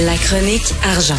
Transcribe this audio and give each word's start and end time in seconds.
La 0.00 0.16
chronique 0.16 0.74
argent. 0.82 1.14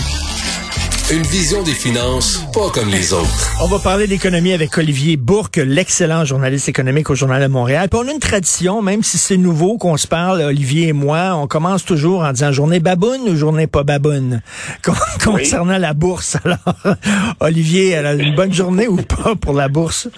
Une 1.10 1.22
vision 1.22 1.64
des 1.64 1.72
finances 1.72 2.44
pas 2.54 2.70
comme 2.74 2.90
les 2.90 3.14
autres. 3.14 3.54
On 3.62 3.68
va 3.68 3.80
parler 3.80 4.06
d'économie 4.06 4.52
avec 4.52 4.78
Olivier 4.78 5.16
Bourque, 5.16 5.56
l'excellent 5.56 6.26
journaliste 6.26 6.68
économique 6.68 7.10
au 7.10 7.16
Journal 7.16 7.42
de 7.42 7.48
Montréal. 7.48 7.88
Puis 7.90 7.98
on 8.04 8.10
a 8.10 8.12
une 8.12 8.20
tradition, 8.20 8.82
même 8.82 9.02
si 9.02 9.18
c'est 9.18 9.38
nouveau 9.38 9.78
qu'on 9.78 9.96
se 9.96 10.08
parle, 10.08 10.42
Olivier 10.42 10.90
et 10.90 10.94
moi, 10.94 11.36
on 11.36 11.48
commence 11.48 11.86
toujours 11.86 12.24
en 12.24 12.34
disant 12.34 12.52
journée 12.52 12.82
baboune 12.82 13.22
ou 13.30 13.38
journée 13.38 13.68
pas 13.68 13.84
baboune? 13.84 14.42
Concernant 15.24 15.78
la 15.78 15.94
bourse. 15.94 16.36
Alors, 16.44 16.98
Olivier, 17.40 17.92
elle 17.92 18.08
a 18.08 18.14
une 18.14 18.36
bonne 18.36 18.54
journée 18.54 18.90
ou 18.90 18.98
pas 18.98 19.36
pour 19.36 19.54
la 19.54 19.70
bourse? 19.70 20.10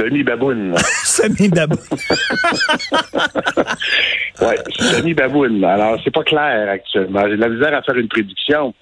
Semi-baboune. 0.00 0.74
Semi-baboune. 1.04 1.78
oui, 4.40 4.54
semi-baboune. 4.78 5.64
Alors, 5.64 6.00
c'est 6.02 6.10
pas 6.10 6.24
clair 6.24 6.70
actuellement. 6.70 7.22
J'ai 7.28 7.36
de 7.36 7.40
la 7.40 7.48
misère 7.48 7.74
à 7.74 7.82
faire 7.82 7.96
une 7.96 8.08
prédiction. 8.08 8.74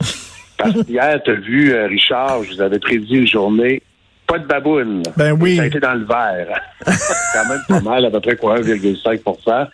Parce 0.57 0.75
qu'hier, 0.87 1.21
tu 1.25 1.31
as 1.31 1.35
vu, 1.35 1.73
euh, 1.73 1.87
Richard, 1.87 2.45
je 2.45 2.55
vous 2.55 2.61
avais 2.61 2.79
prédit 2.79 3.17
une 3.17 3.27
journée, 3.27 3.83
pas 4.27 4.39
de 4.39 4.47
baboune. 4.47 5.03
Ben 5.17 5.33
oui. 5.33 5.57
Ça 5.57 5.63
a 5.63 5.67
été 5.67 5.81
dans 5.81 5.95
le 5.95 6.05
vert. 6.05 6.61
quand 6.85 7.49
même 7.49 7.63
pas 7.69 7.81
mal, 7.81 8.05
à 8.05 8.11
peu 8.11 8.21
près 8.21 8.37
quoi, 8.37 8.61
1,5 8.61 9.67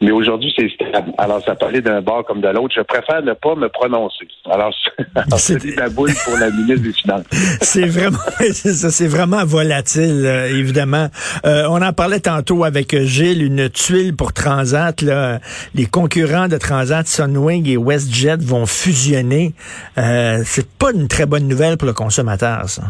mais 0.00 0.12
aujourd'hui, 0.12 0.52
c'est 0.56 0.68
stable. 0.70 1.12
Alors, 1.18 1.42
ça 1.44 1.56
parlait 1.56 1.80
d'un 1.80 2.00
bord 2.00 2.24
comme 2.24 2.40
de 2.40 2.48
l'autre. 2.48 2.74
Je 2.76 2.82
préfère 2.82 3.22
ne 3.22 3.32
pas 3.32 3.54
me 3.56 3.68
prononcer. 3.68 4.28
Alors, 4.48 4.72
c'est 5.36 5.76
la 5.76 5.88
boule 5.88 6.12
pour 6.24 6.36
la 6.36 6.50
ministre 6.50 6.82
des 6.82 6.92
Finances. 6.92 7.24
c'est 7.62 7.86
vraiment, 7.86 8.18
c'est 8.38 8.74
ça, 8.74 8.90
c'est 8.90 9.08
vraiment 9.08 9.44
volatile, 9.44 10.22
euh, 10.24 10.56
évidemment. 10.56 11.08
Euh, 11.44 11.66
on 11.68 11.82
en 11.82 11.92
parlait 11.92 12.20
tantôt 12.20 12.62
avec 12.62 12.96
Gilles, 12.96 13.42
une 13.42 13.68
tuile 13.68 14.14
pour 14.14 14.32
Transat. 14.32 15.02
Là. 15.02 15.40
Les 15.74 15.86
concurrents 15.86 16.48
de 16.48 16.58
Transat, 16.58 17.06
Sunwing 17.06 17.68
et 17.68 17.76
WestJet 17.76 18.36
vont 18.40 18.66
fusionner. 18.66 19.54
Euh, 19.98 20.42
c'est 20.44 20.68
pas 20.68 20.92
une 20.92 21.08
très 21.08 21.26
bonne 21.26 21.48
nouvelle 21.48 21.76
pour 21.76 21.86
le 21.86 21.94
consommateur, 21.94 22.68
ça. 22.68 22.82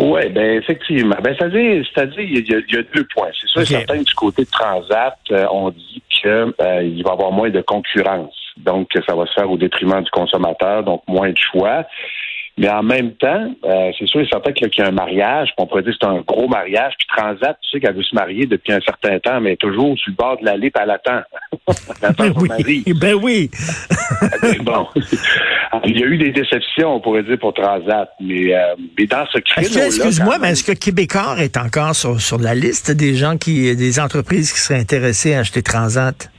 Oui, 0.00 0.28
ben 0.30 0.56
effectivement. 0.56 1.16
Ben, 1.22 1.34
c'est-à-dire, 1.38 1.84
c'est-à-dire, 1.92 2.20
il 2.20 2.50
y, 2.50 2.54
a, 2.54 2.82
deux 2.94 3.06
points. 3.14 3.28
C'est 3.38 3.48
sûr, 3.48 3.60
okay. 3.60 3.74
certain 3.74 4.02
du 4.02 4.14
côté 4.14 4.44
de 4.44 4.50
Transat, 4.50 5.18
euh, 5.30 5.46
on 5.52 5.68
dit 5.70 6.02
qu'il 6.08 6.30
euh, 6.30 6.52
va 6.58 6.82
y 6.82 7.02
avoir 7.06 7.30
moins 7.32 7.50
de 7.50 7.60
concurrence. 7.60 8.34
Donc, 8.56 8.88
ça 9.06 9.14
va 9.14 9.26
se 9.26 9.34
faire 9.34 9.50
au 9.50 9.58
détriment 9.58 10.02
du 10.02 10.10
consommateur, 10.10 10.82
donc 10.84 11.02
moins 11.06 11.30
de 11.30 11.38
choix. 11.38 11.84
Mais 12.60 12.68
en 12.68 12.82
même 12.82 13.12
temps, 13.12 13.54
euh, 13.64 13.90
c'est 13.98 14.06
sûr 14.06 14.20
et 14.20 14.28
certain 14.30 14.52
qu'il 14.52 14.68
y 14.76 14.82
a 14.82 14.88
un 14.88 14.90
mariage, 14.90 15.48
on 15.56 15.66
pourrait 15.66 15.82
dire 15.82 15.92
que 15.92 15.98
c'est 16.02 16.06
un 16.06 16.20
gros 16.20 16.46
mariage, 16.46 16.92
puis 16.98 17.06
Transat, 17.08 17.56
tu 17.62 17.70
sais 17.70 17.80
qu'elle 17.80 17.96
veut 17.96 18.02
se 18.02 18.14
marier 18.14 18.44
depuis 18.44 18.74
un 18.74 18.80
certain 18.80 19.18
temps, 19.18 19.40
mais 19.40 19.56
toujours 19.56 19.96
sur 19.98 20.10
le 20.10 20.16
bord 20.16 20.38
de 20.38 20.44
l'allée, 20.44 20.70
puis 20.70 20.82
elle 20.84 20.90
attend. 20.90 21.22
ben, 22.18 22.34
oui, 22.36 22.84
ben 23.00 23.14
oui. 23.14 23.50
bon. 24.62 24.86
Il 25.86 25.98
y 25.98 26.02
a 26.02 26.06
eu 26.06 26.18
des 26.18 26.32
déceptions, 26.32 26.96
on 26.96 27.00
pourrait 27.00 27.22
dire, 27.22 27.38
pour 27.38 27.54
Transat, 27.54 28.10
mais, 28.20 28.54
euh, 28.54 28.74
mais 28.98 29.06
dans 29.06 29.24
ce 29.32 29.38
cas 29.38 29.62
Excuse-moi, 29.62 30.36
mais 30.38 30.50
est-ce 30.50 30.64
que 30.64 30.78
Québécois 30.78 31.36
est 31.38 31.56
encore 31.56 31.94
sur, 31.94 32.20
sur 32.20 32.38
la 32.38 32.54
liste 32.54 32.90
des 32.90 33.14
gens 33.14 33.38
qui, 33.38 33.74
des 33.74 34.00
entreprises 34.00 34.52
qui 34.52 34.58
seraient 34.58 34.80
intéressées 34.80 35.32
à 35.32 35.38
acheter 35.38 35.62
Transat? 35.62 36.30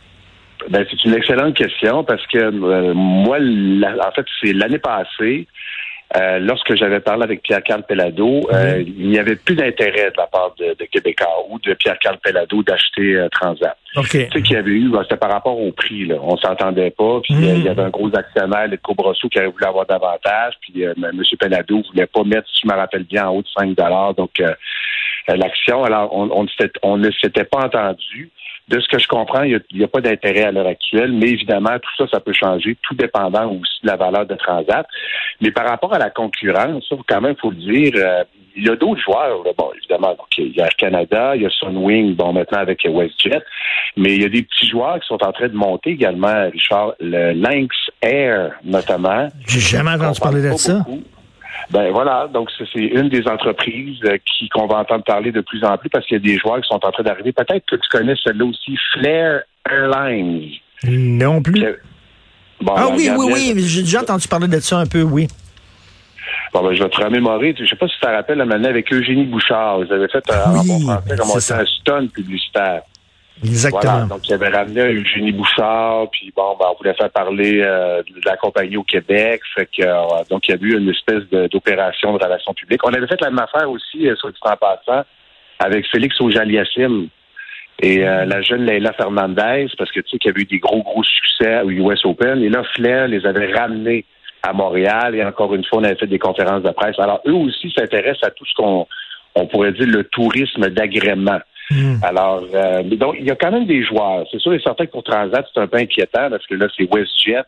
Ben, 0.70 0.86
c'est 0.90 1.04
une 1.06 1.16
excellente 1.16 1.56
question 1.56 2.04
parce 2.04 2.26
que 2.28 2.38
euh, 2.38 2.94
moi, 2.94 3.38
en 3.40 4.12
fait, 4.12 4.26
c'est 4.40 4.54
l'année 4.54 4.78
passée, 4.78 5.48
euh, 6.18 6.40
lorsque 6.40 6.76
j'avais 6.76 7.00
parlé 7.00 7.24
avec 7.24 7.42
Pierre-Carl 7.42 7.84
Pellado, 7.84 8.42
euh, 8.52 8.84
il 8.86 9.10
n'y 9.10 9.18
avait 9.18 9.38
plus 9.38 9.56
d'intérêt 9.56 10.12
de 10.12 10.18
la 10.18 10.28
part 10.28 10.54
de, 10.60 10.76
de 10.78 10.86
Québécois 10.86 11.46
ou 11.50 11.58
de 11.60 11.74
Pierre-Carl 11.74 12.18
Pellado 12.22 12.64
d'acheter 12.64 13.16
euh, 13.16 13.30
Transat. 13.30 13.78
Okay. 13.96 14.28
Tu 14.28 14.34
sais 14.34 14.42
qu'il 14.42 14.56
y 14.56 14.60
avait 14.60 14.72
eu, 14.72 14.90
ben, 14.90 15.04
c'était 15.04 15.18
par 15.18 15.32
rapport 15.32 15.58
au 15.58 15.72
prix. 15.72 16.06
Là. 16.06 16.16
On 16.22 16.36
s'entendait 16.38 16.92
pas. 16.92 17.22
Puis 17.22 17.34
il 17.34 17.64
y 17.64 17.70
avait 17.70 17.82
un 17.82 17.90
gros 17.90 18.10
actionnaire, 18.14 18.68
le 18.68 18.78
Cobrosso, 18.78 19.30
qui 19.30 19.40
avait 19.40 19.48
voulu 19.48 19.66
avoir 19.66 19.86
davantage. 19.86 20.56
Puis 20.62 20.82
M. 20.82 21.22
Pellado 21.40 21.82
voulait 21.92 22.08
pas 22.08 22.24
mettre, 22.24 22.48
si 22.50 22.62
je 22.64 22.68
me 22.68 22.78
rappelle 22.78 23.04
bien, 23.04 23.28
en 23.28 23.36
haut 23.36 23.42
de 23.42 23.48
5 23.48 23.76
Donc 24.16 24.42
l'action, 25.28 25.84
alors 25.84 26.10
on, 26.14 26.30
on, 26.32 26.46
on 26.84 26.98
ne 26.98 27.12
s'était 27.12 27.46
pas 27.46 27.66
entendu 27.66 28.32
de 28.72 28.80
ce 28.80 28.88
que 28.88 29.00
je 29.00 29.08
comprends, 29.08 29.44
il 29.44 29.62
n'y 29.74 29.84
a, 29.84 29.88
pas 29.88 30.02
d'intérêt 30.02 30.44
à 30.44 30.52
l'heure 30.52 30.68
actuelle, 30.68 31.12
mais 31.12 31.30
évidemment, 31.30 31.78
tout 31.80 31.92
ça, 31.98 32.06
ça 32.12 32.20
peut 32.20 32.34
changer, 32.34 32.78
tout 32.82 32.96
dépendant 32.96 33.52
aussi 33.52 33.82
de 33.84 33.88
la 33.88 33.98
valeur 33.98 34.26
de 34.26 34.36
Transat. 34.36 34.86
Mais 35.42 35.52
par 35.52 35.68
rapport 35.68 35.94
à 35.94 36.00
la 36.00 36.10
concurrence, 36.10 36.86
ça, 36.88 36.96
quand 37.08 37.22
même, 37.22 37.36
il 37.38 37.42
faut 37.42 37.52
le 37.52 37.58
dire, 37.58 37.94
euh, 37.96 38.24
il 38.56 38.66
y 38.66 38.70
a 38.70 38.76
d'autres 38.76 39.02
joueurs, 39.02 39.44
bon, 39.58 39.72
évidemment, 39.78 40.10
donc, 40.10 40.28
il 40.38 40.56
y 40.56 40.62
a 40.62 40.66
Air 40.66 40.76
Canada, 40.78 41.36
il 41.36 41.42
y 41.42 41.46
a 41.46 41.50
Sunwing, 41.50 42.16
bon, 42.16 42.34
maintenant 42.34 42.60
avec 42.60 42.84
WestJet, 42.86 43.42
mais 43.98 44.16
il 44.16 44.22
y 44.22 44.26
a 44.26 44.30
des 44.30 44.44
petits 44.44 44.70
joueurs 44.70 45.00
qui 45.00 45.08
sont 45.08 45.22
en 45.24 45.32
train 45.32 45.48
de 45.48 45.56
monter 45.56 45.92
également, 45.92 46.50
Richard, 46.52 46.94
le 47.00 47.34
Lynx 47.34 47.76
Air, 48.02 48.52
notamment. 48.64 49.28
J'ai 49.48 49.60
jamais 49.60 49.92
entendu 49.92 50.20
parler 50.20 50.50
de 50.50 50.56
ça. 50.56 50.86
Ben 51.70 51.92
voilà, 51.92 52.28
donc 52.34 52.50
c'est 52.58 52.80
une 52.80 53.10
des 53.10 53.28
entreprises 53.28 54.00
euh, 54.06 54.18
qui 54.26 54.50
qu'on 54.50 54.68
va 54.68 54.78
entendre 54.78 55.04
parler 55.04 55.32
de 55.32 55.42
plus 55.42 55.64
en 55.64 55.78
plus 55.78 55.90
parce 55.90 56.06
qu'il 56.06 56.18
y 56.18 56.20
a 56.20 56.34
des 56.34 56.38
joueurs 56.38 56.60
qui 56.62 56.68
sont 56.68 56.84
en 56.84 56.92
train 56.92 57.04
d'arriver. 57.04 57.32
Peut-être 57.32 57.66
que 57.66 57.76
tu 57.76 57.90
connais 57.90 58.16
celle-là 58.24 58.46
aussi, 58.46 58.78
Flair 58.94 59.44
Airlines. 59.70 60.52
Non 60.84 61.42
plus. 61.42 61.66
ah 62.68 62.88
oui, 62.96 63.10
oui, 63.16 63.34
oui, 63.34 63.64
j'ai 63.66 63.82
déjà 63.82 64.02
entendu 64.02 64.28
parler 64.28 64.48
de 64.48 64.60
ça 64.60 64.80
un 64.80 64.88
peu, 64.88 65.04
oui. 65.04 65.28
Bon, 66.54 66.64
ben, 66.64 66.74
je 66.74 66.84
vais 66.84 66.90
te 66.90 67.02
remémorer. 67.02 67.56
Je 67.58 67.66
sais 67.66 67.76
pas 67.76 67.88
si 67.88 67.94
tu 67.96 68.02
te 68.02 68.08
rappelles 68.08 68.38
la 68.38 68.46
manière 68.46 68.72
avec 68.72 68.92
Eugénie 68.92 69.26
Bouchard. 69.26 69.80
Vous 69.80 69.92
avez 69.92 70.08
fait 70.10 70.24
un, 70.32 70.60
oui, 70.60 70.68
bon 70.68 70.80
français 71.16 71.16
comme 71.18 71.30
on 71.32 71.38
dit, 71.38 71.54
un 71.54 71.66
stun 71.66 72.08
publicitaire. 72.08 72.82
Exactement. 73.44 73.82
Voilà, 73.82 74.06
donc, 74.06 74.28
il 74.28 74.34
avait 74.34 74.50
ramené 74.50 74.82
Eugénie 74.82 75.32
Bouchard, 75.32 76.10
puis 76.12 76.32
bon, 76.36 76.56
ben, 76.60 76.68
on 76.72 76.78
voulait 76.78 76.94
faire 76.94 77.10
parler 77.10 77.62
euh, 77.62 78.04
de 78.04 78.22
la 78.26 78.38
compagnie 78.38 78.78
au 78.78 78.84
Québec. 78.84 79.42
Fait 79.56 79.68
euh, 79.80 80.04
donc, 80.30 80.48
il 80.48 80.52
y 80.52 80.54
a 80.54 80.58
eu 80.62 80.78
une 80.78 80.90
espèce 80.90 81.24
d'opération 81.50 82.16
de, 82.16 82.24
relations 82.24 82.54
publiques. 82.54 82.86
On 82.86 82.94
avait 82.94 83.08
fait 83.08 83.20
la 83.22 83.30
même 83.30 83.40
affaire 83.40 83.70
aussi, 83.70 84.08
euh, 84.08 84.16
sur 84.16 84.28
le 84.28 84.34
temps 84.34 84.56
passant, 84.58 85.04
avec 85.60 85.88
Félix 85.88 86.20
Ojaliassim 86.22 87.08
et 87.84 88.00
la 88.02 88.42
jeune 88.44 88.66
Leila 88.66 88.94
Fernandez, 88.94 89.66
parce 89.76 89.92
que 89.92 90.02
tu 90.02 90.12
sais 90.12 90.18
qu'il 90.20 90.30
y 90.30 90.34
avait 90.34 90.42
eu 90.42 90.46
des 90.46 90.60
gros, 90.60 90.84
gros 90.84 91.04
succès 91.04 91.62
au 91.62 91.72
US 91.72 92.06
Open. 92.06 92.44
Et 92.44 92.50
là, 92.50 92.62
Flair 92.76 93.08
les 93.08 93.26
avait 93.26 93.52
ramenés 93.52 94.06
à 94.44 94.54
Montréal. 94.54 95.16
Et 95.16 95.24
encore 95.24 95.56
une 95.56 95.64
fois, 95.66 95.80
on 95.80 95.84
avait 95.84 95.96
fait 95.96 96.06
des 96.06 96.20
conférences 96.20 96.62
de 96.62 96.70
presse. 96.70 97.00
Alors, 97.00 97.22
eux 97.26 97.34
aussi 97.34 97.72
s'intéressent 97.76 98.24
à 98.24 98.32
tout 98.32 98.46
ce 98.46 98.54
qu'on 98.54 98.88
on 99.36 99.48
pourrait 99.48 99.72
dire 99.72 99.88
le 99.88 100.04
tourisme 100.04 100.70
d'agrément. 100.70 101.40
Hmm. 101.72 102.04
Alors, 102.04 102.44
euh, 102.54 102.84
donc, 102.84 103.16
il 103.18 103.26
y 103.26 103.32
a 103.32 103.36
quand 103.36 103.52
même 103.52 103.66
des 103.66 103.84
joueurs. 103.84 104.26
C'est 104.30 104.40
sûr 104.40 104.54
et 104.54 104.60
certain 104.60 104.86
que 104.86 104.92
pour 104.92 105.04
Transat, 105.04 105.46
c'est 105.54 105.62
un 105.62 105.68
peu 105.68 105.78
inquiétant 105.78 106.30
parce 106.30 106.46
que 106.46 106.56
là, 106.56 106.68
c'est 106.76 106.84
WestJet 106.94 107.44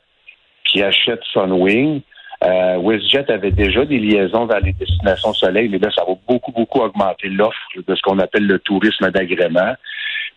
qui 0.65 0.81
achète 0.81 1.21
Sunwing. 1.33 2.01
Euh, 2.43 2.77
WestJet 2.77 3.29
avait 3.31 3.51
déjà 3.51 3.85
des 3.85 3.99
liaisons 3.99 4.45
vers 4.45 4.59
les 4.59 4.73
destinations 4.73 5.33
soleil, 5.33 5.69
mais 5.69 5.77
là, 5.77 5.89
ça 5.95 6.03
va 6.05 6.13
beaucoup, 6.27 6.51
beaucoup 6.51 6.79
augmenter 6.79 7.29
l'offre 7.29 7.57
de 7.75 7.95
ce 7.95 8.01
qu'on 8.01 8.19
appelle 8.19 8.47
le 8.47 8.59
tourisme 8.59 9.11
d'agrément. 9.11 9.73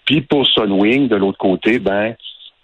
Puis 0.04 0.20
pour 0.20 0.46
Sunwing, 0.46 1.08
de 1.08 1.16
l'autre 1.16 1.38
côté, 1.38 1.78
ben, 1.78 2.14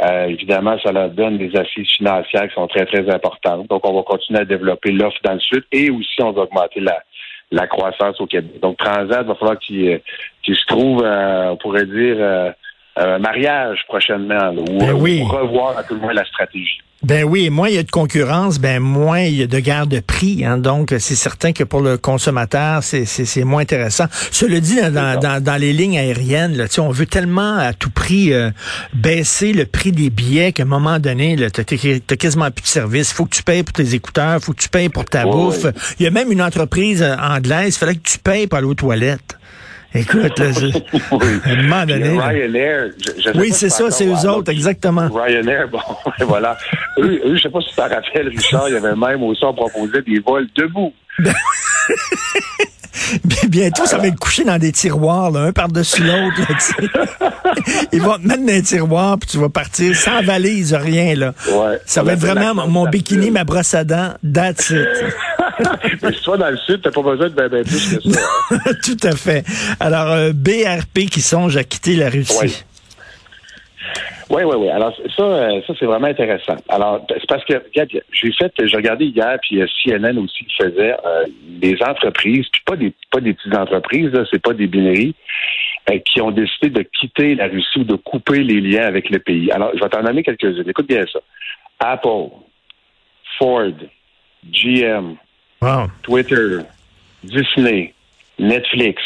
euh, 0.02 0.26
évidemment, 0.26 0.76
ça 0.82 0.90
leur 0.90 1.10
donne 1.10 1.38
des 1.38 1.54
assises 1.56 1.88
financières 1.96 2.48
qui 2.48 2.54
sont 2.54 2.66
très, 2.66 2.86
très 2.86 3.08
importantes. 3.08 3.68
Donc, 3.68 3.88
on 3.88 3.94
va 3.94 4.02
continuer 4.02 4.40
à 4.40 4.44
développer 4.44 4.90
l'offre 4.90 5.18
dans 5.24 5.34
le 5.34 5.40
sud 5.40 5.64
et 5.70 5.90
aussi 5.90 6.20
on 6.20 6.32
va 6.32 6.42
augmenter 6.42 6.80
la, 6.80 7.02
la 7.52 7.66
croissance 7.66 8.20
au 8.20 8.26
Québec. 8.26 8.60
Donc, 8.60 8.78
Transat, 8.78 9.26
va 9.26 9.34
falloir 9.34 9.58
qu'il 9.58 9.88
euh, 9.88 9.98
se 10.54 10.66
trouve, 10.66 11.04
euh, 11.04 11.50
on 11.50 11.56
pourrait 11.56 11.86
dire, 11.86 12.16
euh, 12.18 12.50
un 12.96 13.18
mariage 13.18 13.78
prochainement, 13.88 14.52
ou, 14.52 14.78
ben 14.78 14.92
oui. 14.92 15.22
revoir 15.22 15.78
à 15.78 15.82
tout 15.82 15.94
le 15.94 16.00
moins 16.00 16.12
la 16.12 16.24
stratégie. 16.24 16.80
Ben 17.02 17.24
oui, 17.24 17.50
moins 17.50 17.68
il 17.68 17.74
y 17.74 17.78
a 17.78 17.82
de 17.82 17.90
concurrence, 17.90 18.60
ben 18.60 18.78
moins 18.78 19.22
il 19.22 19.34
y 19.34 19.42
a 19.42 19.48
de 19.48 19.58
guerre 19.58 19.88
de 19.88 19.98
prix. 19.98 20.44
Hein, 20.44 20.58
donc, 20.58 20.94
c'est 21.00 21.16
certain 21.16 21.52
que 21.52 21.64
pour 21.64 21.80
le 21.80 21.98
consommateur, 21.98 22.84
c'est 22.84 23.44
moins 23.44 23.62
intéressant. 23.62 24.04
Cela 24.30 24.60
dit, 24.60 24.80
dans, 24.80 25.18
dans, 25.18 25.42
dans, 25.42 25.56
les 25.60 25.72
lignes 25.72 25.98
aériennes, 25.98 26.56
là, 26.56 26.66
on 26.78 26.90
veut 26.90 27.06
tellement 27.06 27.56
à 27.56 27.72
tout 27.72 27.90
prix 27.90 28.32
euh, 28.32 28.50
baisser 28.94 29.52
le 29.52 29.66
prix 29.66 29.90
des 29.90 30.10
billets 30.10 30.52
qu'à 30.52 30.62
un 30.62 30.66
moment 30.66 31.00
donné, 31.00 31.34
tu 31.34 31.42
n'as 31.42 32.16
quasiment 32.16 32.52
plus 32.52 32.62
de 32.62 32.68
service. 32.68 33.10
Il 33.10 33.14
faut 33.14 33.24
que 33.24 33.34
tu 33.34 33.42
payes 33.42 33.64
pour 33.64 33.72
tes 33.72 33.94
écouteurs, 33.94 34.40
faut 34.40 34.52
que 34.52 34.62
tu 34.62 34.68
payes 34.68 34.88
pour 34.88 35.04
ta 35.04 35.24
bouffe. 35.24 35.66
Il 35.98 36.04
y 36.04 36.06
a 36.06 36.10
même 36.10 36.30
une 36.30 36.42
entreprise 36.42 37.02
euh, 37.02 37.16
anglaise, 37.16 37.74
il 37.74 37.78
fallait 37.78 37.96
que 37.96 38.08
tu 38.08 38.18
payes 38.20 38.46
pour 38.46 38.58
aller 38.58 38.68
aux 38.68 38.74
toilettes. 38.74 39.38
Écoute, 39.94 40.38
là, 40.38 40.46
je, 40.52 40.66
à 41.48 41.52
un 41.52 41.62
moment 41.62 41.84
donné. 41.86 42.18
Ryanair, 42.18 42.90
je, 42.98 43.22
je 43.22 43.38
oui, 43.38 43.50
c'est 43.52 43.68
ça, 43.68 43.90
c'est 43.90 44.06
eux 44.06 44.28
autres, 44.28 44.50
exactement. 44.50 45.08
Ryanair, 45.12 45.68
bon, 45.72 45.80
voilà. 46.26 46.56
eux, 46.98 47.20
eux, 47.24 47.36
je 47.36 47.42
sais 47.42 47.50
pas 47.50 47.60
si 47.60 47.68
tu 47.70 47.74
t'en 47.76 47.88
rappelles, 47.88 48.28
Richard, 48.28 48.68
il 48.68 48.74
y 48.74 48.76
avait 48.76 48.96
même 48.96 49.22
aussi, 49.22 49.44
on 49.44 49.52
proposait 49.54 50.02
des 50.02 50.18
vols 50.20 50.48
debout. 50.56 50.92
Bientôt, 53.48 53.84
ça 53.84 53.98
va 53.98 54.06
être 54.06 54.18
couché 54.18 54.44
dans 54.44 54.58
des 54.58 54.72
tiroirs, 54.72 55.30
là, 55.30 55.40
un 55.40 55.52
par-dessus 55.52 56.02
l'autre. 56.02 56.40
Ils 57.92 58.00
vont 58.00 58.16
te 58.18 58.26
mettre 58.26 58.44
dans 58.46 58.52
un 58.52 58.60
tiroir, 58.62 59.18
puis 59.18 59.28
tu 59.30 59.38
vas 59.38 59.48
partir 59.48 59.94
sans 59.96 60.22
valise, 60.22 60.72
rien. 60.74 61.14
là. 61.14 61.34
Ouais, 61.50 61.78
ça 61.84 62.02
va 62.02 62.14
être 62.14 62.20
vraiment 62.20 62.66
mon 62.66 62.86
bikini, 62.88 63.30
ma 63.30 63.44
brosse 63.44 63.74
à 63.74 63.84
dents, 63.84 64.14
that's 64.32 64.70
it. 64.70 64.86
Mais 66.02 66.12
si 66.12 66.20
tu 66.22 66.30
vas 66.30 66.36
dans 66.36 66.50
le 66.50 66.56
sud, 66.58 66.80
t'as 66.82 66.90
pas 66.90 67.02
besoin 67.02 67.28
de 67.28 67.34
ben, 67.34 67.48
ben 67.48 67.64
plus 67.64 67.96
que 67.96 68.10
ça. 68.10 68.20
Hein. 68.50 68.56
Tout 68.84 68.96
à 69.02 69.12
fait. 69.12 69.44
Alors, 69.80 70.10
euh, 70.10 70.32
BRP 70.32 71.10
qui 71.10 71.20
songe 71.20 71.56
à 71.56 71.64
quitter 71.64 71.96
la 71.96 72.08
Russie. 72.08 72.38
Oui. 72.42 72.64
Oui, 74.32 74.44
oui, 74.44 74.56
oui. 74.56 74.68
Alors, 74.70 74.96
ça, 75.14 75.22
euh, 75.22 75.60
ça 75.66 75.74
c'est 75.78 75.84
vraiment 75.84 76.06
intéressant. 76.06 76.56
Alors, 76.70 77.04
c'est 77.06 77.28
parce 77.28 77.44
que, 77.44 77.52
regarde, 77.52 77.90
j'ai 78.12 78.32
fait, 78.32 78.50
j'ai 78.64 78.76
regardé 78.76 79.04
hier, 79.04 79.36
puis 79.42 79.60
euh, 79.60 79.66
CNN 79.84 80.16
aussi 80.18 80.46
qui 80.46 80.56
faisait 80.56 80.94
euh, 81.04 81.26
des 81.60 81.76
entreprises, 81.82 82.46
puis 82.50 82.62
pas 82.64 82.76
des 82.76 82.94
pas 83.10 83.20
des 83.20 83.34
petites 83.34 83.54
entreprises, 83.54 84.10
c'est 84.30 84.40
pas 84.40 84.54
des 84.54 84.66
bineries, 84.66 85.14
qui 86.06 86.22
ont 86.22 86.30
décidé 86.30 86.70
de 86.70 86.82
quitter 86.98 87.34
la 87.34 87.48
Russie 87.48 87.80
ou 87.80 87.84
de 87.84 87.96
couper 87.96 88.42
les 88.42 88.62
liens 88.62 88.86
avec 88.86 89.10
le 89.10 89.18
pays. 89.18 89.50
Alors, 89.50 89.70
je 89.74 89.82
vais 89.82 89.88
t'en 89.90 90.02
nommer 90.02 90.22
quelques-unes. 90.22 90.64
Écoute 90.66 90.86
bien 90.86 91.04
ça. 91.12 91.18
Apple, 91.80 92.30
Ford, 93.38 93.74
GM, 94.50 95.16
Twitter, 96.02 96.60
Disney, 97.22 97.94
Netflix, 98.38 99.02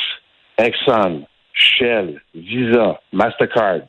Exxon, 0.59 1.27
Shell, 1.53 2.21
Visa, 2.35 3.01
Mastercard, 3.13 3.83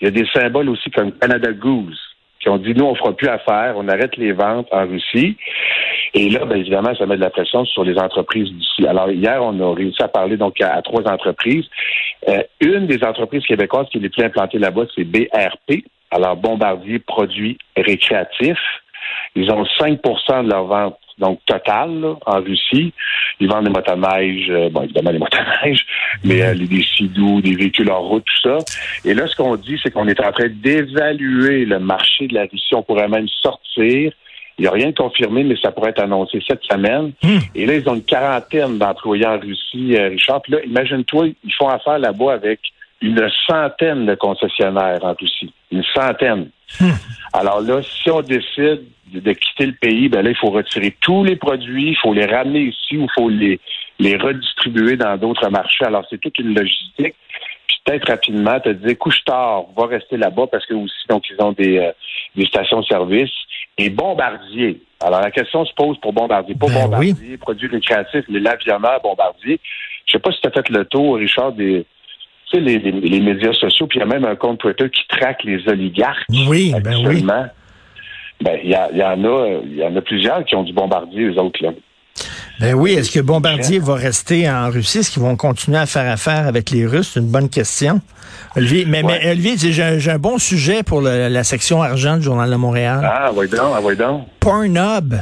il 0.00 0.04
y 0.04 0.08
a 0.08 0.10
des 0.10 0.26
symboles 0.32 0.70
aussi 0.70 0.90
comme 0.90 1.12
Canada 1.12 1.52
Goose 1.52 1.98
qui 2.40 2.48
ont 2.48 2.56
dit 2.56 2.74
nous, 2.74 2.86
on 2.86 2.94
fera 2.94 3.12
plus 3.12 3.28
affaire, 3.28 3.74
on 3.76 3.86
arrête 3.88 4.16
les 4.16 4.32
ventes 4.32 4.68
en 4.72 4.86
Russie. 4.86 5.36
Et 6.14 6.30
là, 6.30 6.44
bien 6.46 6.56
évidemment, 6.56 6.94
ça 6.94 7.06
met 7.06 7.16
de 7.16 7.20
la 7.20 7.30
pression 7.30 7.64
sur 7.66 7.84
les 7.84 7.98
entreprises 7.98 8.50
d'ici. 8.50 8.86
Alors, 8.86 9.10
hier, 9.10 9.42
on 9.42 9.60
a 9.60 9.74
réussi 9.74 10.02
à 10.02 10.08
parler 10.08 10.36
donc 10.36 10.60
à, 10.60 10.80
trois 10.82 11.06
entreprises. 11.06 11.66
Euh, 12.28 12.42
une 12.60 12.86
des 12.86 13.04
entreprises 13.04 13.44
québécoises 13.44 13.88
qui 13.90 13.98
est 13.98 14.00
les 14.00 14.08
plus 14.08 14.24
implantées 14.24 14.58
là-bas, 14.58 14.84
c'est 14.94 15.04
BRP. 15.04 15.84
Alors, 16.10 16.36
Bombardier 16.36 16.98
Produits 16.98 17.58
Récréatifs. 17.76 18.58
Ils 19.36 19.50
ont 19.50 19.64
5% 19.64 20.44
de 20.44 20.50
leurs 20.50 20.64
ventes 20.64 20.98
donc 21.20 21.38
total 21.46 22.16
en 22.26 22.40
Russie. 22.40 22.92
Ils 23.38 23.48
vendent 23.48 23.64
des 23.64 23.70
motoneiges, 23.70 24.50
euh, 24.50 24.70
bon, 24.70 24.82
évidemment 24.82 25.12
des 25.12 25.18
motoneiges, 25.18 25.86
mais 26.24 26.42
euh, 26.42 26.54
des 26.54 26.82
sidous, 26.82 27.40
des 27.40 27.54
véhicules 27.54 27.90
en 27.90 28.00
route, 28.00 28.24
tout 28.24 28.48
ça. 28.48 28.58
Et 29.04 29.14
là, 29.14 29.26
ce 29.28 29.36
qu'on 29.36 29.56
dit, 29.56 29.78
c'est 29.82 29.90
qu'on 29.92 30.08
est 30.08 30.20
en 30.20 30.32
train 30.32 30.48
d'évaluer 30.48 31.64
le 31.66 31.78
marché 31.78 32.26
de 32.26 32.34
la 32.34 32.42
Russie. 32.42 32.74
On 32.74 32.82
pourrait 32.82 33.08
même 33.08 33.28
sortir. 33.28 34.12
Il 34.58 34.62
n'y 34.62 34.66
a 34.66 34.72
rien 34.72 34.90
de 34.90 34.94
confirmé, 34.94 35.42
mais 35.44 35.56
ça 35.62 35.72
pourrait 35.72 35.90
être 35.90 36.02
annoncé 36.02 36.38
cette 36.46 36.62
semaine. 36.64 37.12
Hmm. 37.22 37.38
Et 37.54 37.64
là, 37.64 37.76
ils 37.76 37.88
ont 37.88 37.94
une 37.94 38.04
quarantaine 38.04 38.78
d'employés 38.78 39.26
en 39.26 39.38
Russie, 39.38 39.96
euh, 39.96 40.08
Richard. 40.08 40.42
Puis 40.42 40.52
là, 40.52 40.58
imagine-toi, 40.64 41.28
ils 41.44 41.54
font 41.54 41.68
affaire 41.68 41.98
là-bas 41.98 42.34
avec 42.34 42.60
une 43.00 43.30
centaine 43.46 44.06
de 44.06 44.14
concessionnaires 44.14 45.02
en 45.02 45.14
Russie. 45.14 45.52
Une 45.70 45.84
centaine. 45.94 46.50
Hmm. 46.80 46.90
Alors 47.32 47.60
là, 47.60 47.80
si 47.82 48.10
on 48.10 48.20
décide 48.20 48.84
de, 49.12 49.32
quitter 49.32 49.66
le 49.66 49.72
pays, 49.72 50.08
ben 50.08 50.22
là, 50.22 50.30
il 50.30 50.36
faut 50.36 50.50
retirer 50.50 50.94
tous 51.00 51.24
les 51.24 51.36
produits, 51.36 51.90
il 51.90 51.96
faut 51.96 52.12
les 52.12 52.26
ramener 52.26 52.60
ici 52.60 52.96
ou 52.96 53.04
il 53.04 53.10
faut 53.14 53.28
les, 53.28 53.60
les 53.98 54.16
redistribuer 54.16 54.96
dans 54.96 55.16
d'autres 55.16 55.48
marchés. 55.48 55.84
Alors, 55.84 56.04
c'est 56.10 56.18
toute 56.18 56.38
une 56.38 56.54
logistique. 56.54 57.14
Puis 57.66 57.76
peut-être 57.84 58.08
rapidement 58.08 58.60
te 58.60 58.68
dire 58.68 58.98
couche 58.98 59.24
tard, 59.24 59.64
va 59.76 59.86
rester 59.86 60.16
là-bas 60.16 60.46
parce 60.50 60.66
que 60.66 60.74
aussi, 60.74 61.06
donc, 61.08 61.24
ils 61.30 61.42
ont 61.42 61.52
des, 61.52 61.78
euh, 61.78 61.92
des 62.36 62.46
stations-service. 62.46 63.30
Et 63.78 63.88
Bombardier. 63.88 64.82
Alors, 65.00 65.20
la 65.22 65.30
question 65.30 65.64
se 65.64 65.72
pose 65.72 65.98
pour 66.00 66.12
Bombardier. 66.12 66.54
Pas 66.54 66.66
ben 66.66 66.82
Bombardier, 66.82 67.38
produits 67.38 67.68
récréatifs, 67.68 68.24
les 68.28 68.40
l'avionneur 68.40 69.00
Bombardier. 69.00 69.58
Je 70.06 70.12
sais 70.12 70.18
pas 70.18 70.32
si 70.32 70.40
tu 70.40 70.48
as 70.48 70.50
fait 70.50 70.68
le 70.68 70.84
tour, 70.84 71.16
Richard, 71.16 71.52
des 71.52 71.86
les, 72.58 72.78
les, 72.78 73.20
médias 73.20 73.52
sociaux, 73.52 73.86
puis 73.86 73.98
il 73.98 74.00
y 74.00 74.02
a 74.02 74.06
même 74.06 74.24
un 74.24 74.36
compte 74.36 74.58
Twitter 74.58 74.90
qui 74.90 75.02
traque 75.08 75.44
les 75.44 75.66
oligarques. 75.68 76.26
Oui, 76.48 76.74
ben 76.82 77.06
oui. 77.06 77.24
Ben, 78.42 78.58
il 78.62 78.70
y, 78.70 78.72
y, 78.72 79.02
en 79.04 79.24
a, 79.24 79.60
il 79.64 79.76
y 79.76 79.84
en 79.84 79.94
a 79.94 80.00
plusieurs 80.00 80.44
qui 80.44 80.56
ont 80.56 80.62
du 80.62 80.72
bombardier, 80.72 81.24
eux 81.24 81.38
autres, 81.38 81.62
là. 81.62 81.70
Ben 82.58 82.74
oui, 82.74 82.92
est-ce 82.92 83.10
que 83.10 83.20
Bombardier 83.20 83.78
va 83.78 83.94
rester 83.94 84.50
en 84.50 84.68
Russie? 84.68 84.98
Est-ce 84.98 85.10
qu'ils 85.10 85.22
vont 85.22 85.36
continuer 85.36 85.78
à 85.78 85.86
faire 85.86 86.10
affaire 86.10 86.46
avec 86.46 86.70
les 86.70 86.84
Russes? 86.84 87.12
C'est 87.14 87.20
une 87.20 87.30
bonne 87.30 87.48
question. 87.48 88.02
Olivier, 88.54 88.84
mais, 88.86 89.02
mais 89.02 89.30
Olivier, 89.30 89.56
j'ai 89.56 90.10
un, 90.10 90.18
bon 90.18 90.36
sujet 90.36 90.82
pour 90.82 91.00
la 91.00 91.44
section 91.44 91.82
argent 91.82 92.18
du 92.18 92.22
Journal 92.22 92.50
de 92.50 92.56
Montréal. 92.56 93.00
Ah, 93.02 93.30
oui 93.34 93.48
donc, 93.48 93.60
ah, 93.62 93.80
oui 93.82 93.96
donc. 93.96 94.26
Pornhub. 94.40 95.14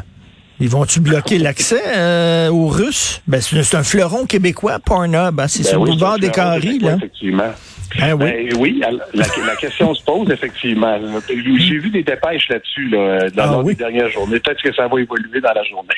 Ils 0.61 0.69
vont-tu 0.69 1.01
bloquer 1.01 1.39
l'accès 1.39 1.83
euh, 1.97 2.51
aux 2.51 2.67
Russes? 2.67 3.23
Ben, 3.27 3.41
c'est 3.41 3.77
un 3.77 3.83
fleuron 3.83 4.27
québécois, 4.27 4.79
Pornhub. 4.79 5.39
Hein? 5.39 5.49
C'est 5.49 5.63
ben 5.63 5.69
sur 5.69 5.85
le 5.85 5.91
boulevard 5.93 6.19
des 6.19 6.31
Carrés, 6.31 6.79
là. 6.81 6.97
Effectivement. 6.97 7.53
Ben 7.97 8.13
oui. 8.13 8.19
Ben, 8.19 8.49
oui, 8.59 8.83
la, 9.15 9.57
question 9.57 9.95
se 9.95 10.03
pose 10.03 10.31
effectivement. 10.31 10.99
J'ai 11.29 11.79
vu 11.79 11.91
des 11.91 12.03
dépêches 12.03 12.49
là-dessus 12.51 12.89
là, 12.91 13.31
dans 13.31 13.61
ah 13.61 13.63
les 13.67 13.75
dernières 13.75 14.11
journées. 14.11 14.41
Peut-être 14.41 14.63
que 14.63 14.75
ça 14.75 14.89
va 14.89 15.01
évoluer 15.01 15.41
dans 15.41 15.53
la 15.55 15.65
journée. 15.65 15.89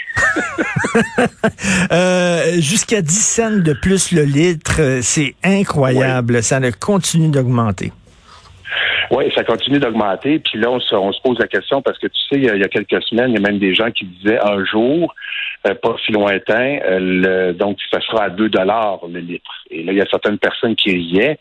euh, 1.93 2.61
Jusqu'à 2.61 3.03
10 3.03 3.13
cents 3.13 3.57
de 3.57 3.73
plus 3.73 4.13
le 4.13 4.23
litre, 4.23 5.01
c'est 5.03 5.35
incroyable. 5.43 6.43
Ça 6.43 6.61
ne 6.61 6.71
continue 6.71 7.29
d'augmenter. 7.29 7.93
Oui, 9.11 9.31
ça 9.35 9.45
continue 9.45 9.79
d'augmenter. 9.79 10.39
Puis 10.39 10.59
là, 10.59 10.71
on 10.71 10.81
se, 10.81 11.21
pose 11.23 11.39
la 11.39 11.47
question 11.47 11.83
parce 11.83 11.99
que 11.99 12.07
tu 12.07 12.21
sais, 12.29 12.37
il 12.37 12.45
y, 12.45 12.49
a, 12.49 12.69
quelques 12.69 13.03
semaines, 13.05 13.31
il 13.31 13.35
y 13.35 13.39
a 13.39 13.41
même 13.41 13.59
des 13.59 13.75
gens 13.75 13.91
qui 13.91 14.05
disaient 14.05 14.39
un 14.43 14.65
jour, 14.65 15.15
euh, 15.67 15.75
pas 15.75 15.97
si 16.05 16.13
lointain, 16.13 16.79
euh, 16.85 17.53
donc 17.53 17.79
ça 17.91 18.01
sera 18.01 18.25
à 18.25 18.31
2 18.31 18.49
dollars 18.49 19.01
le 19.11 19.21
litre. 19.21 19.51
Et 19.71 19.83
là, 19.83 19.93
il 19.93 19.99
y 19.99 20.03
a 20.03 20.07
certaines 20.07 20.39
personnes 20.39 20.77
qui 20.77 20.91
riaient 20.91 21.39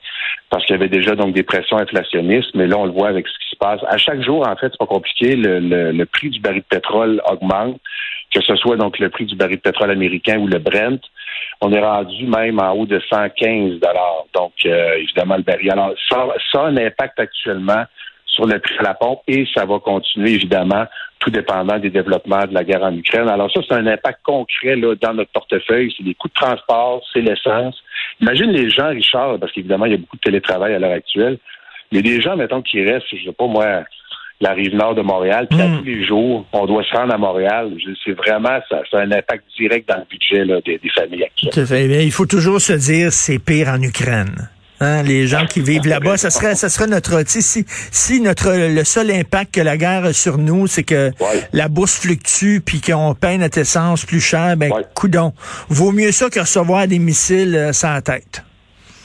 parce 0.50 0.66
qu'il 0.66 0.76
y 0.76 0.80
avait 0.80 0.90
déjà 0.90 1.16
donc 1.16 1.34
des 1.34 1.44
pressions 1.44 1.78
inflationnistes, 1.78 2.52
mais 2.56 2.68
là, 2.68 2.78
on 2.78 2.86
le 2.86 2.92
voit 2.92 3.10
avec 3.10 3.28
ce 3.28 3.34
qui 3.40 3.50
se 3.52 3.58
passe. 3.58 3.82
À 3.88 3.98
chaque 3.98 4.22
jour, 4.22 4.48
en 4.48 4.56
fait, 4.56 4.70
c'est 4.72 4.80
pas 4.80 4.86
compliqué, 4.86 5.36
le, 5.36 5.60
le 5.92 6.06
prix 6.06 6.30
du 6.30 6.40
baril 6.40 6.62
de 6.62 6.66
pétrole 6.78 7.22
augmente, 7.30 7.80
que 8.34 8.42
ce 8.42 8.56
soit 8.56 8.76
donc 8.76 9.00
le 9.00 9.10
prix 9.10 9.26
du 9.26 9.36
baril 9.36 9.58
de 9.58 9.62
pétrole 9.62 9.92
américain 9.92 10.38
ou 10.40 10.48
le 10.48 10.60
Brent 10.60 11.00
on 11.62 11.72
est 11.72 11.80
rendu 11.80 12.26
même 12.26 12.60
en 12.60 12.72
haut 12.72 12.86
de 12.86 13.02
115 13.10 13.80
dollars. 13.80 14.26
Donc, 14.34 14.54
euh, 14.66 14.94
évidemment, 14.96 15.36
le 15.38 15.44
baril. 15.44 15.72
Alors, 15.72 15.94
ça, 16.10 16.28
ça 16.52 16.62
a 16.62 16.68
un 16.68 16.78
impact 16.78 17.20
actuellement 17.20 17.84
sur 18.26 18.46
le 18.46 18.60
prix 18.60 18.76
la 18.82 18.94
pompe 18.94 19.22
et 19.28 19.46
ça 19.54 19.66
va 19.66 19.80
continuer, 19.80 20.36
évidemment, 20.36 20.86
tout 21.20 21.30
dépendant 21.30 21.78
des 21.78 21.90
développements 21.90 22.46
de 22.46 22.54
la 22.54 22.64
guerre 22.64 22.84
en 22.84 22.96
Ukraine. 22.96 23.28
Alors 23.28 23.52
ça, 23.52 23.60
c'est 23.68 23.76
un 23.76 23.88
impact 23.88 24.20
concret 24.24 24.76
là, 24.76 24.96
dans 24.96 25.14
notre 25.14 25.32
portefeuille. 25.32 25.94
C'est 25.98 26.04
les 26.04 26.14
coûts 26.14 26.30
de 26.30 26.34
transport, 26.34 27.04
c'est 27.12 27.22
l'essence. 27.22 27.76
Imagine 28.22 28.52
les 28.52 28.70
gens, 28.70 28.90
Richard, 28.90 29.38
parce 29.40 29.52
qu'évidemment, 29.52 29.86
il 29.86 29.92
y 29.92 29.96
a 29.96 29.98
beaucoup 29.98 30.16
de 30.16 30.22
télétravail 30.22 30.74
à 30.74 30.80
l'heure 30.80 30.94
actuelle. 30.94 31.38
A 31.94 32.02
des 32.02 32.22
gens, 32.22 32.38
mettons, 32.38 32.62
qui 32.62 32.84
restent, 32.84 33.08
je 33.12 33.26
sais 33.26 33.34
pas 33.34 33.48
moi, 33.48 33.84
la 34.42 34.54
rive 34.54 34.74
nord 34.74 34.96
de 34.96 35.02
Montréal, 35.02 35.48
puis 35.50 35.62
à 35.62 35.68
hmm. 35.68 35.80
tous 35.80 35.84
les 35.84 36.06
jours, 36.06 36.46
on 36.54 36.66
doit 36.66 36.84
se 36.84 36.96
rendre 36.96 37.14
à 37.14 37.18
Montréal. 37.18 37.72
C'est 38.06 38.14
vraiment, 38.14 38.60
ça, 38.70 38.82
ça 38.90 39.00
a 39.00 39.02
un 39.02 39.12
impact 39.12 39.44
direct 39.58 39.90
dans 39.90 39.98
le 39.98 40.06
budget 40.10 40.46
là, 40.46 40.62
des, 40.66 40.80
familles 40.96 41.26
actuelles. 41.26 42.04
Il 42.04 42.12
faut 42.12 42.26
toujours 42.26 42.62
se 42.62 42.74
dire, 42.74 43.12
c'est 43.12 43.40
pire 43.40 43.68
en 43.68 43.82
Ukraine. 43.82 44.50
Hein, 44.82 45.04
les 45.04 45.28
gens 45.28 45.46
qui 45.46 45.60
vivent 45.60 45.88
là-bas, 45.88 46.16
ça 46.16 46.30
serait, 46.30 46.56
ça 46.56 46.70
serait 46.70 46.88
notre, 46.88 47.22
si, 47.28 47.66
si 47.68 48.22
notre, 48.22 48.54
le 48.54 48.84
seul 48.86 49.12
impact 49.12 49.56
que 49.56 49.62
la 49.62 49.76
guerre 49.76 50.06
a 50.06 50.14
sur 50.14 50.38
nous, 50.38 50.68
c'est 50.68 50.84
que 50.84 51.12
la 51.52 51.68
bourse 51.68 52.00
fluctue 52.00 52.62
puis 52.62 52.80
qu'on 52.80 53.14
paye 53.14 53.38
notre 53.38 53.58
essence 53.58 54.06
plus 54.06 54.22
cher, 54.22 54.56
ben, 54.56 54.72
coudon. 54.94 55.34
Vaut 55.68 55.92
mieux 55.92 56.14
ça 56.14 56.30
que 56.30 56.40
recevoir 56.40 56.88
des 56.88 57.00
missiles 57.00 57.56
euh, 57.56 57.74
sans 57.74 58.00
tête. 58.00 58.44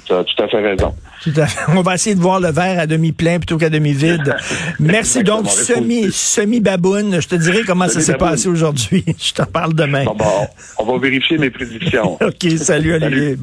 Tu 0.04 0.12
as 0.12 0.25
tout 0.25 0.42
à 0.42 0.49
fait 0.49 0.61
raison. 0.61 0.94
On 1.68 1.82
va 1.82 1.94
essayer 1.94 2.14
de 2.14 2.20
voir 2.20 2.40
le 2.40 2.50
verre 2.50 2.80
à 2.80 2.87
demi 2.87 3.12
plein 3.12 3.38
plutôt 3.38 3.56
qu'à 3.56 3.70
demi 3.70 3.92
vide. 3.92 4.37
Merci 4.78 5.23
donc, 5.23 5.49
semi, 5.49 6.11
semi 6.12 6.61
baboune. 6.61 7.20
Je 7.20 7.28
te 7.28 7.34
dirai 7.34 7.62
comment 7.66 7.88
ça 7.88 8.00
s'est 8.00 8.16
passé 8.16 8.49
aujourd'hui. 8.49 9.04
Je 9.18 9.32
t'en 9.32 9.46
parle 9.46 9.75
demain. 9.75 10.04
Bon, 10.04 10.46
on 10.78 10.84
va 10.84 10.99
vérifier 10.99 11.38
mes 11.38 11.50
prédictions. 11.50 12.18
OK, 12.20 12.50
salut 12.58 12.94
Olivier. 12.94 13.37